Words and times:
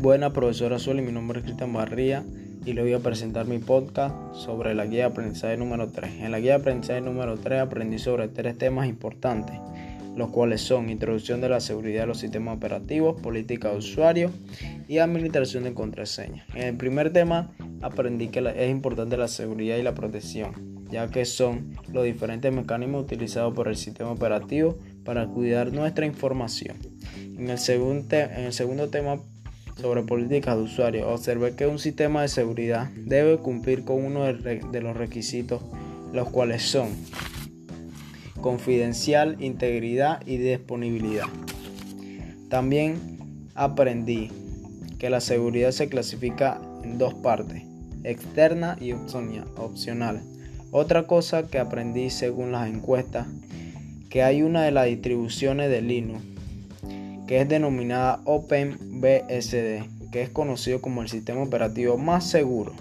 Buena 0.00 0.32
profesora 0.32 0.78
Sueli, 0.78 1.02
mi 1.02 1.10
nombre 1.10 1.40
es 1.40 1.44
Cristian 1.44 1.72
Barría 1.72 2.24
y 2.64 2.72
le 2.72 2.82
voy 2.82 2.92
a 2.92 3.00
presentar 3.00 3.48
mi 3.48 3.58
podcast 3.58 4.14
sobre 4.32 4.72
la 4.72 4.86
guía 4.86 4.98
de 4.98 5.04
aprendizaje 5.10 5.56
número 5.56 5.88
3. 5.88 6.20
En 6.20 6.30
la 6.30 6.38
guía 6.38 6.52
de 6.52 6.60
aprendizaje 6.60 7.00
número 7.00 7.36
3 7.36 7.62
aprendí 7.62 7.98
sobre 7.98 8.28
tres 8.28 8.56
temas 8.56 8.88
importantes, 8.88 9.56
los 10.14 10.30
cuales 10.30 10.60
son 10.60 10.88
introducción 10.88 11.40
de 11.40 11.48
la 11.48 11.58
seguridad 11.58 12.02
de 12.02 12.06
los 12.06 12.20
sistemas 12.20 12.56
operativos, 12.58 13.20
política 13.20 13.72
de 13.72 13.78
usuario 13.78 14.30
y 14.86 14.98
administración 14.98 15.64
de 15.64 15.74
contraseñas. 15.74 16.46
En 16.54 16.62
el 16.62 16.76
primer 16.76 17.12
tema 17.12 17.50
aprendí 17.82 18.28
que 18.28 18.38
es 18.56 18.70
importante 18.70 19.16
la 19.16 19.26
seguridad 19.26 19.78
y 19.78 19.82
la 19.82 19.96
protección, 19.96 20.86
ya 20.92 21.08
que 21.10 21.24
son 21.24 21.72
los 21.92 22.04
diferentes 22.04 22.52
mecanismos 22.52 23.02
utilizados 23.02 23.52
por 23.52 23.66
el 23.66 23.74
sistema 23.74 24.12
operativo 24.12 24.78
para 25.04 25.26
cuidar 25.26 25.72
nuestra 25.72 26.06
información. 26.06 26.76
En 27.16 27.50
el, 27.50 27.58
segundo, 27.58 28.16
en 28.16 28.44
el 28.44 28.52
segundo 28.52 28.90
tema 28.90 29.18
sobre 29.80 30.02
políticas 30.02 30.56
de 30.56 30.62
usuario, 30.62 31.08
observé 31.08 31.54
que 31.54 31.66
un 31.66 31.78
sistema 31.78 32.22
de 32.22 32.28
seguridad 32.28 32.90
debe 32.96 33.38
cumplir 33.38 33.84
con 33.84 34.04
uno 34.04 34.24
de 34.24 34.80
los 34.80 34.96
requisitos, 34.96 35.62
los 36.12 36.28
cuales 36.30 36.62
son 36.62 36.88
confidencial, 38.40 39.36
integridad 39.40 40.20
y 40.26 40.36
disponibilidad. 40.38 41.26
También 42.48 43.18
aprendí 43.54 44.30
que 44.98 45.10
la 45.10 45.20
seguridad 45.20 45.70
se 45.70 45.88
clasifica 45.88 46.60
en 46.82 46.98
dos 46.98 47.14
partes, 47.14 47.62
externa 48.04 48.76
y 48.80 48.92
opcional. 48.92 50.22
Otra 50.70 51.06
cosa 51.06 51.46
que 51.46 51.58
aprendí 51.58 52.10
según 52.10 52.52
las 52.52 52.68
encuestas, 52.68 53.26
que 54.10 54.22
hay 54.22 54.42
una 54.42 54.62
de 54.62 54.70
las 54.72 54.86
distribuciones 54.86 55.70
de 55.70 55.82
Linux 55.82 56.22
que 57.28 57.42
es 57.42 57.48
denominada 57.48 58.22
OpenBSD, 58.24 60.10
que 60.10 60.22
es 60.22 60.30
conocido 60.30 60.80
como 60.80 61.02
el 61.02 61.10
sistema 61.10 61.42
operativo 61.42 61.98
más 61.98 62.28
seguro, 62.28 62.72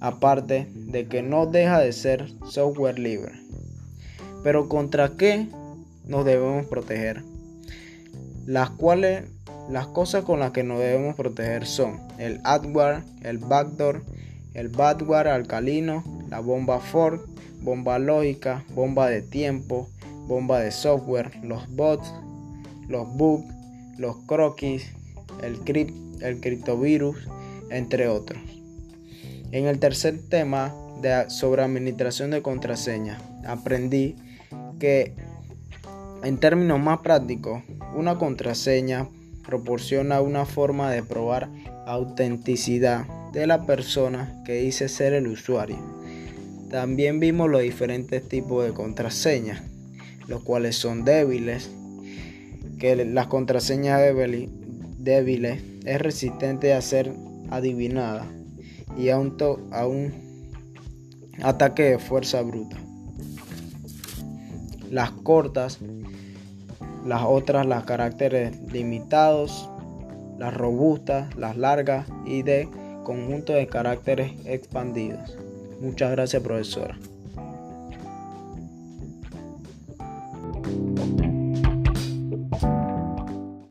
aparte 0.00 0.68
de 0.72 1.08
que 1.08 1.22
no 1.22 1.46
deja 1.46 1.80
de 1.80 1.92
ser 1.92 2.30
software 2.48 3.00
libre. 3.00 3.32
Pero 4.44 4.68
¿contra 4.68 5.16
qué 5.16 5.48
nos 6.06 6.24
debemos 6.24 6.66
proteger? 6.66 7.24
Las 8.46 8.70
cuales 8.70 9.24
las 9.68 9.88
cosas 9.88 10.24
con 10.24 10.38
las 10.38 10.52
que 10.52 10.62
nos 10.62 10.78
debemos 10.78 11.16
proteger 11.16 11.66
son 11.66 12.00
el 12.18 12.40
adware, 12.44 13.02
el 13.22 13.38
backdoor, 13.38 14.04
el 14.54 14.68
badware 14.68 15.26
alcalino, 15.28 16.04
la 16.28 16.38
bomba 16.38 16.78
fork, 16.78 17.26
bomba 17.60 17.98
lógica, 17.98 18.64
bomba 18.72 19.08
de 19.08 19.20
tiempo, 19.20 19.88
bomba 20.28 20.60
de 20.60 20.70
software, 20.70 21.32
los 21.42 21.68
bots, 21.74 22.12
los 22.88 23.08
bugs, 23.16 23.52
los 23.98 24.16
croquis, 24.26 24.92
el, 25.42 25.60
criptovirus, 26.40 27.16
entre 27.70 28.08
otros. 28.08 28.40
En 29.50 29.66
el 29.66 29.78
tercer 29.78 30.20
tema 30.28 30.74
de, 31.00 31.28
sobre 31.28 31.62
administración 31.62 32.30
de 32.30 32.42
contraseña, 32.42 33.18
aprendí 33.46 34.16
que 34.78 35.14
en 36.22 36.38
términos 36.38 36.78
más 36.80 37.00
prácticos, 37.00 37.62
una 37.96 38.16
contraseña 38.16 39.08
proporciona 39.44 40.20
una 40.20 40.46
forma 40.46 40.90
de 40.90 41.02
probar 41.02 41.48
autenticidad 41.86 43.06
de 43.32 43.46
la 43.46 43.66
persona 43.66 44.40
que 44.44 44.54
dice 44.54 44.88
ser 44.88 45.14
el 45.14 45.26
usuario. 45.26 45.78
También 46.70 47.18
vimos 47.20 47.50
los 47.50 47.60
diferentes 47.60 48.26
tipos 48.28 48.64
de 48.64 48.72
contraseñas, 48.72 49.62
los 50.28 50.42
cuales 50.42 50.76
son 50.76 51.04
débiles, 51.04 51.70
que 52.82 52.96
las 52.96 53.28
contraseñas 53.28 54.00
débiles 54.98 55.62
es 55.84 56.00
resistente 56.00 56.74
a 56.74 56.82
ser 56.82 57.12
adivinada 57.48 58.26
y 58.98 59.10
a 59.10 59.20
un, 59.20 59.36
a 59.70 59.86
un 59.86 60.12
ataque 61.44 61.84
de 61.84 61.98
fuerza 62.00 62.42
bruta. 62.42 62.76
Las 64.90 65.12
cortas, 65.12 65.78
las 67.06 67.22
otras, 67.22 67.66
las 67.66 67.84
caracteres 67.84 68.60
limitados, 68.72 69.70
las 70.40 70.52
robustas, 70.52 71.36
las 71.36 71.56
largas 71.56 72.08
y 72.26 72.42
de 72.42 72.68
conjunto 73.04 73.52
de 73.52 73.68
caracteres 73.68 74.32
expandidos. 74.44 75.38
Muchas 75.80 76.10
gracias, 76.10 76.42
profesora. 76.42 76.98